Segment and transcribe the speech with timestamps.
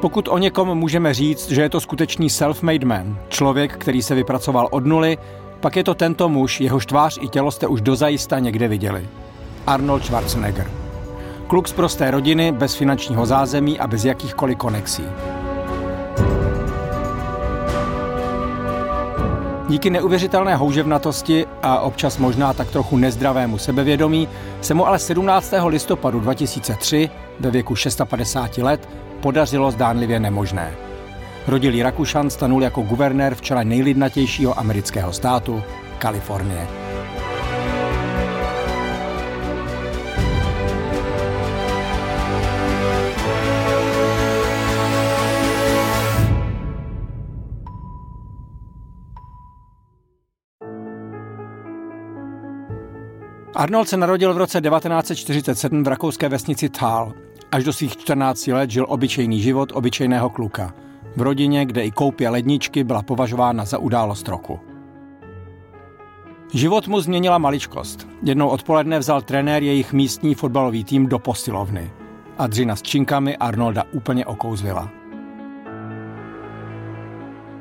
[0.00, 4.68] Pokud o někom můžeme říct, že je to skutečný self-made man, člověk, který se vypracoval
[4.70, 5.18] od nuly,
[5.60, 9.08] pak je to tento muž, jehož tvář i tělo jste už dozajista někde viděli.
[9.66, 10.70] Arnold Schwarzenegger.
[11.46, 15.04] Kluk z prosté rodiny, bez finančního zázemí a bez jakýchkoliv konexí.
[19.68, 24.28] Díky neuvěřitelné houževnatosti a občas možná tak trochu nezdravému sebevědomí
[24.60, 25.54] se mu ale 17.
[25.66, 28.88] listopadu 2003 ve věku 650 let
[29.20, 30.74] podařilo zdánlivě nemožné.
[31.46, 35.62] Rodilý Rakušan stanul jako guvernér v čele nejlidnatějšího amerického státu
[35.98, 36.66] Kalifornie.
[53.58, 57.12] Arnold se narodil v roce 1947 v rakouské vesnici Thal.
[57.52, 60.74] Až do svých 14 let žil obyčejný život obyčejného kluka.
[61.16, 64.60] V rodině, kde i koupě ledničky byla považována za událost roku.
[66.54, 68.08] Život mu změnila maličkost.
[68.22, 71.90] Jednou odpoledne vzal trenér jejich místní fotbalový tým do posilovny.
[72.38, 74.90] A dřina s činkami Arnolda úplně okouzlila.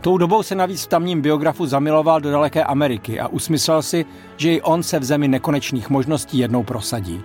[0.00, 4.04] Tou dobou se navíc v tamním biografu zamiloval do daleké Ameriky a usmyslel si,
[4.36, 7.22] že i on se v zemi nekonečných možností jednou prosadí.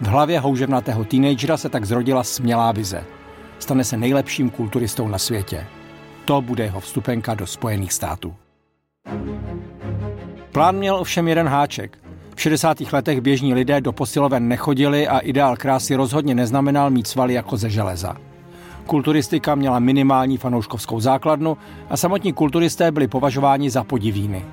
[0.00, 3.04] V hlavě houževnatého teenagera se tak zrodila smělá vize.
[3.58, 5.66] Stane se nejlepším kulturistou na světě.
[6.24, 8.34] To bude jeho vstupenka do Spojených států.
[10.52, 11.98] Plán měl ovšem jeden háček.
[12.34, 12.80] V 60.
[12.92, 17.70] letech běžní lidé do posiloven nechodili a ideál krásy rozhodně neznamenal mít svaly jako ze
[17.70, 18.16] železa.
[18.86, 21.56] Kulturistika měla minimální fanouškovskou základnu
[21.90, 24.44] a samotní kulturisté byli považováni za podivíny.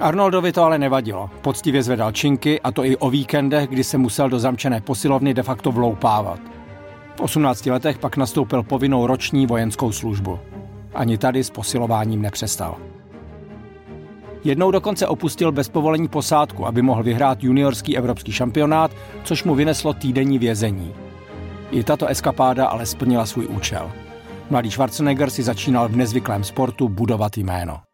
[0.00, 1.30] Arnoldovi to ale nevadilo.
[1.42, 5.42] Poctivě zvedal činky a to i o víkendech, kdy se musel do zamčené posilovny de
[5.42, 6.40] facto vloupávat.
[7.16, 10.38] V 18 letech pak nastoupil povinnou roční vojenskou službu.
[10.94, 12.76] Ani tady s posilováním nepřestal.
[14.44, 18.90] Jednou dokonce opustil bez povolení posádku, aby mohl vyhrát juniorský evropský šampionát,
[19.24, 20.94] což mu vyneslo týdenní vězení.
[21.70, 23.90] I tato eskapáda ale splnila svůj účel.
[24.50, 27.87] Mladý Schwarzenegger si začínal v nezvyklém sportu budovat jméno.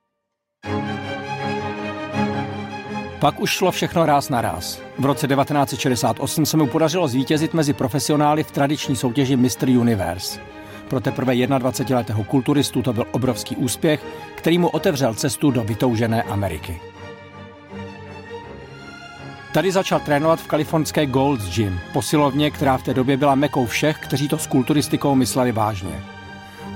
[3.25, 4.81] Pak už šlo všechno ráz na ráz.
[4.99, 9.69] V roce 1968 se mu podařilo zvítězit mezi profesionály v tradiční soutěži Mr.
[9.69, 10.41] Universe.
[10.89, 16.81] Pro teprve 21-letého kulturistu to byl obrovský úspěch, který mu otevřel cestu do vytoužené Ameriky.
[19.53, 23.99] Tady začal trénovat v kalifornské Gold's Gym, posilovně, která v té době byla mekou všech,
[23.99, 26.05] kteří to s kulturistikou mysleli vážně.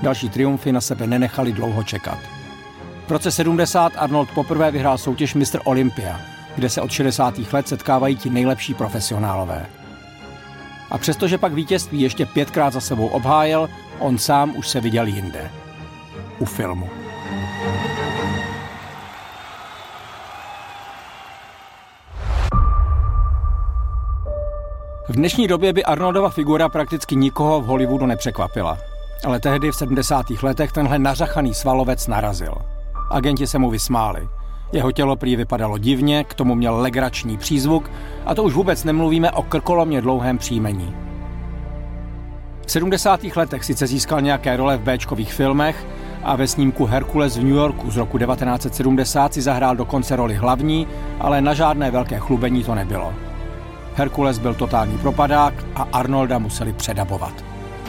[0.01, 2.19] Další triumfy na sebe nenechali dlouho čekat.
[3.07, 5.59] V roce 70 Arnold poprvé vyhrál soutěž Mr.
[5.63, 6.19] Olympia,
[6.55, 7.53] kde se od 60.
[7.53, 9.65] let setkávají ti nejlepší profesionálové.
[10.91, 15.51] A přestože pak vítězství ještě pětkrát za sebou obhájil, on sám už se viděl jinde.
[16.39, 16.89] U filmu.
[25.09, 28.77] V dnešní době by Arnoldova figura prakticky nikoho v Hollywoodu nepřekvapila.
[29.25, 30.25] Ale tehdy v 70.
[30.43, 32.53] letech tenhle nařachaný svalovec narazil.
[33.11, 34.29] Agenti se mu vysmáli.
[34.71, 37.91] Jeho tělo prý vypadalo divně, k tomu měl legrační přízvuk
[38.25, 40.95] a to už vůbec nemluvíme o krkolomně dlouhém příjmení.
[42.65, 43.19] V 70.
[43.35, 45.85] letech sice získal nějaké role v Bčkových filmech
[46.23, 50.87] a ve snímku Herkules v New Yorku z roku 1970 si zahrál dokonce roli hlavní,
[51.19, 53.13] ale na žádné velké chlubení to nebylo.
[53.95, 57.33] Herkules byl totální propadák a Arnolda museli předabovat.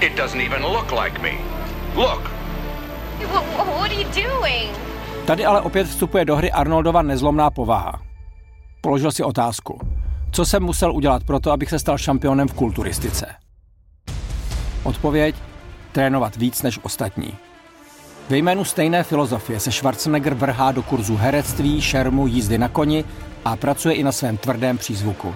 [0.00, 1.32] It doesn't even look like me.
[1.94, 2.30] Look,
[3.32, 4.89] What, what are you doing?
[5.30, 8.02] Tady ale opět vstupuje do hry Arnoldova nezlomná povaha.
[8.80, 9.78] Položil si otázku.
[10.32, 13.26] Co jsem musel udělat pro to, abych se stal šampionem v kulturistice?
[14.82, 15.34] Odpověď?
[15.92, 17.34] Trénovat víc než ostatní.
[18.28, 23.04] Ve jménu stejné filozofie se Schwarzenegger vrhá do kurzu herectví, šermu, jízdy na koni
[23.44, 25.34] a pracuje i na svém tvrdém přízvuku.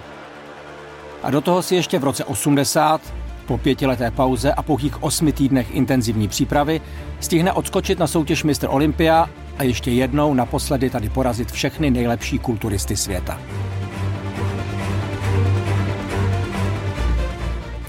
[1.22, 3.00] A do toho si ještě v roce 80,
[3.46, 6.80] po pětileté pauze a pouhých osmi týdnech intenzivní přípravy,
[7.20, 8.66] stihne odskočit na soutěž Mr.
[8.68, 13.40] Olympia a ještě jednou naposledy tady porazit všechny nejlepší kulturisty světa.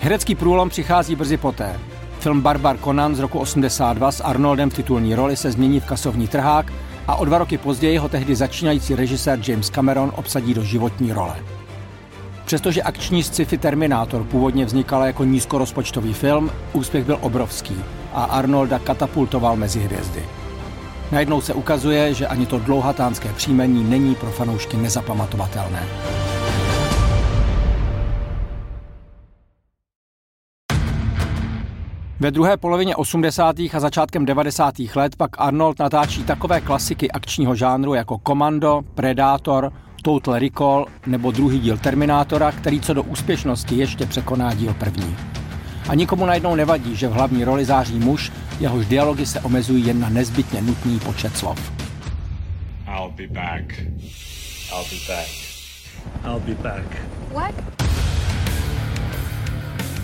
[0.01, 1.79] Herecký průlom přichází brzy poté.
[2.19, 6.27] Film Barbar Conan z roku 82 s Arnoldem v titulní roli se změní v kasovní
[6.27, 6.73] trhák
[7.07, 11.35] a o dva roky později ho tehdy začínající režisér James Cameron obsadí do životní role.
[12.45, 17.75] Přestože akční sci-fi Terminátor původně vznikal jako nízkorozpočtový film, úspěch byl obrovský
[18.13, 20.23] a Arnolda katapultoval mezi hvězdy.
[21.12, 25.84] Najednou se ukazuje, že ani to dlouhatánské příjmení není pro fanoušky nezapamatovatelné.
[32.19, 33.56] Ve druhé polovině 80.
[33.74, 34.74] a začátkem 90.
[34.96, 39.74] let pak Arnold natáčí takové klasiky akčního žánru jako Commando, Predator,
[40.04, 45.16] Total Recall nebo druhý díl Terminátora, který co do úspěšnosti ještě překoná díl první.
[45.89, 49.99] A nikomu najednou nevadí, že v hlavní roli září muž, jehož dialogy se omezují jen
[49.99, 51.71] na nezbytně nutný počet slov.
[52.87, 53.73] I'll be back.
[54.71, 55.29] I'll be back.
[56.25, 56.85] I'll be back.
[57.33, 57.55] What?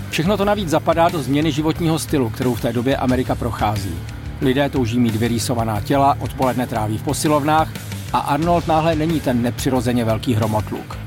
[0.10, 3.96] Všechno to navíc zapadá do změny životního stylu, kterou v té době Amerika prochází.
[4.42, 7.70] Lidé touží mít vyrýsovaná těla, odpoledne tráví v posilovnách
[8.14, 10.98] a Arnold náhle není ten nepřirozeně velký hromotluk.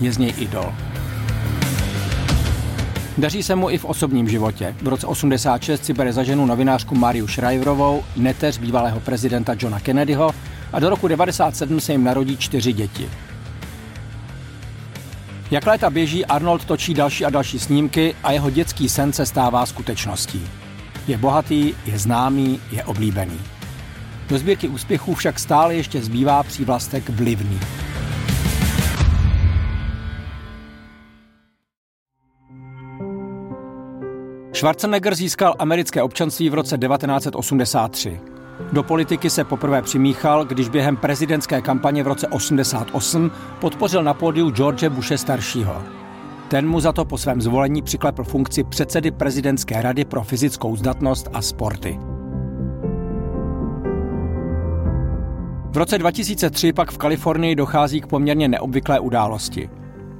[0.00, 0.72] Je z něj idol.
[3.18, 4.74] Daří se mu i v osobním životě.
[4.82, 10.30] V roce 86 si bere za ženu novinářku Mariu Shriverovou, neteř bývalého prezidenta Johna Kennedyho
[10.72, 13.10] a do roku 97 se jim narodí čtyři děti.
[15.50, 19.66] Jak léta běží, Arnold točí další a další snímky a jeho dětský sen se stává
[19.66, 20.48] skutečností.
[21.06, 23.40] Je bohatý, je známý, je oblíbený.
[24.28, 27.60] Do sbírky úspěchů však stále ještě zbývá přívlastek vlivný.
[34.64, 38.20] Schwarzenegger získal americké občanství v roce 1983.
[38.72, 43.30] Do politiky se poprvé přimíchal, když během prezidentské kampaně v roce 88
[43.60, 45.82] podpořil na pódiu George Bushe staršího.
[46.48, 51.28] Ten mu za to po svém zvolení přiklepl funkci předsedy prezidentské rady pro fyzickou zdatnost
[51.32, 52.00] a sporty.
[55.72, 59.70] V roce 2003 pak v Kalifornii dochází k poměrně neobvyklé události.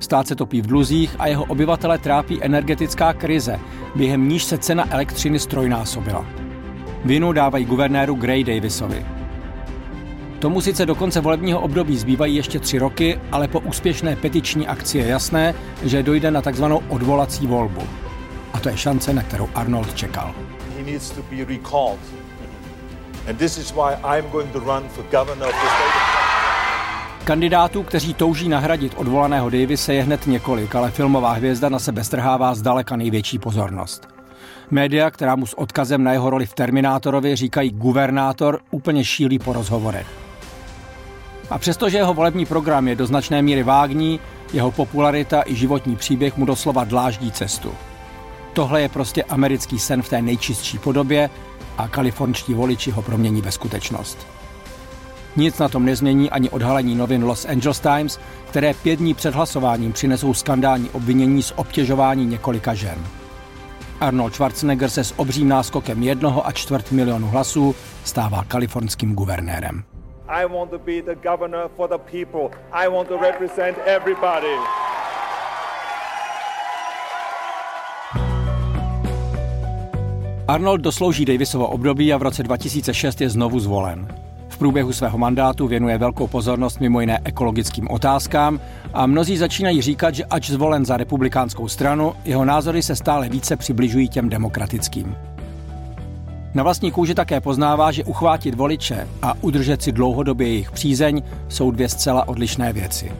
[0.04, 3.60] Stát se topí v dluzích a jeho obyvatele trápí energetická krize,
[3.94, 6.26] během níž se cena elektřiny strojnásobila.
[7.04, 9.06] Vinu dávají guvernéru Gray Davisovi.
[10.38, 14.98] Tomu sice do konce volebního období zbývají ještě tři roky, ale po úspěšné petiční akci
[14.98, 17.82] je jasné, že dojde na takzvanou odvolací volbu.
[18.52, 20.34] A to je šance, na kterou Arnold čekal.
[20.78, 21.22] And this to
[27.24, 32.54] Kandidátů, kteří touží nahradit odvolaného Davise, je hned několik, ale filmová hvězda na sebe strhává
[32.54, 34.08] zdaleka největší pozornost.
[34.70, 39.52] Média, která mu s odkazem na jeho roli v Terminátorovi říkají guvernátor, úplně šílí po
[39.52, 40.06] rozhovorech.
[41.50, 44.20] A přestože jeho volební program je do značné míry vágní,
[44.52, 47.74] jeho popularita i životní příběh mu doslova dláždí cestu.
[48.52, 51.30] Tohle je prostě americký sen v té nejčistší podobě
[51.78, 54.26] a kalifornští voliči ho promění ve skutečnost.
[55.36, 59.92] Nic na tom nezmění ani odhalení novin Los Angeles Times, které pět dní před hlasováním
[59.92, 62.98] přinesou skandální obvinění z obtěžování několika žen.
[64.00, 67.74] Arnold Schwarzenegger se s obřím náskokem jednoho a čtvrt milionu hlasů
[68.04, 69.84] stává kalifornským guvernérem.
[70.28, 72.58] I want to be the governor for the people.
[72.72, 74.56] I want to represent everybody.
[80.48, 84.08] Arnold doslouží Davisovo období a v roce 2006 je znovu zvolen.
[84.54, 88.60] V průběhu svého mandátu věnuje velkou pozornost mimo jiné ekologickým otázkám
[88.92, 93.56] a mnozí začínají říkat, že ač zvolen za republikánskou stranu, jeho názory se stále více
[93.56, 95.16] přibližují těm demokratickým.
[96.54, 101.70] Na vlastní kůži také poznává, že uchvátit voliče a udržet si dlouhodobě jejich přízeň jsou
[101.70, 103.12] dvě zcela odlišné věci.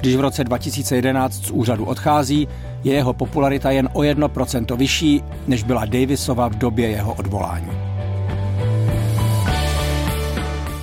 [0.00, 2.48] Když v roce 2011 z úřadu odchází,
[2.84, 7.91] je jeho popularita jen o 1% vyšší, než byla Davisova v době jeho odvolání.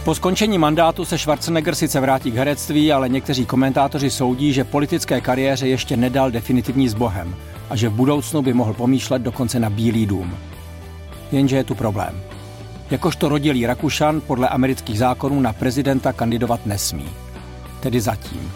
[0.10, 5.22] Po skončení mandátu se Schwarzenegger sice vrátí k herectví, ale někteří komentátoři soudí, že politické
[5.22, 7.36] kariéře ještě nedal definitivní s Bohem
[7.70, 10.38] a že v budoucnu by mohl pomýšlet dokonce na Bílý dům.
[11.32, 12.22] Jenže je tu problém.
[12.92, 17.10] Jakožto rodilý Rakušan podle amerických zákonů na prezidenta kandidovat nesmí.
[17.80, 18.52] Tedy zatím.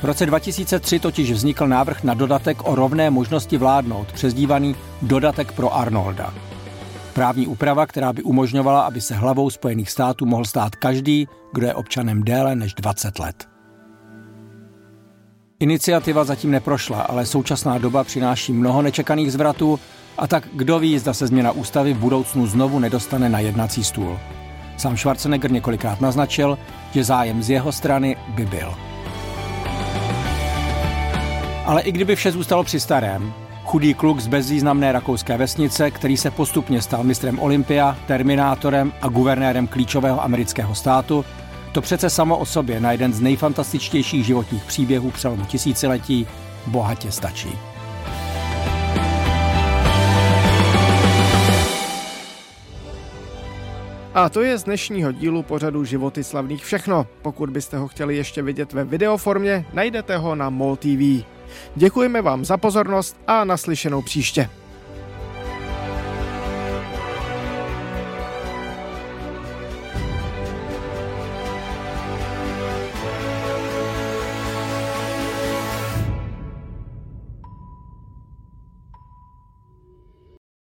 [0.00, 5.74] V roce 2003 totiž vznikl návrh na dodatek o rovné možnosti vládnout, přezdívaný dodatek pro
[5.74, 6.34] Arnolda.
[7.14, 11.74] Právní úprava, která by umožňovala, aby se hlavou Spojených států mohl stát každý, kdo je
[11.74, 13.48] občanem déle než 20 let.
[15.60, 19.80] Iniciativa zatím neprošla, ale současná doba přináší mnoho nečekaných zvratů
[20.18, 24.18] a tak kdo ví, zda se změna ústavy v budoucnu znovu nedostane na jednací stůl.
[24.76, 26.58] Sám Schwarzenegger několikrát naznačil,
[26.92, 28.74] že zájem z jeho strany by byl.
[31.64, 36.30] Ale i kdyby vše zůstalo při starém, chudý kluk z bezvýznamné rakouské vesnice, který se
[36.30, 41.24] postupně stal mistrem Olympia, terminátorem a guvernérem klíčového amerického státu,
[41.72, 46.26] to přece samo o sobě na jeden z nejfantastičtějších životních příběhů přelomu tisíciletí
[46.66, 47.48] bohatě stačí.
[54.14, 57.06] A to je z dnešního dílu pořadu Životy slavných všechno.
[57.22, 61.33] Pokud byste ho chtěli ještě vidět ve videoformě, najdete ho na MOL TV.
[61.76, 64.50] Děkujeme vám za pozornost a naslyšenou příště.